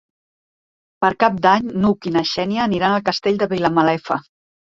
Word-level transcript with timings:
Per 1.03 1.11
Cap 1.23 1.37
d'Any 1.43 1.67
n'Hug 1.83 2.07
i 2.09 2.15
na 2.15 2.25
Xènia 2.31 2.65
aniran 2.65 2.97
al 2.97 3.05
Castell 3.11 3.39
de 3.45 3.51
Vilamalefa. 3.53 4.21